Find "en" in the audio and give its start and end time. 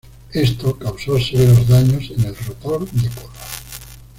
2.09-2.23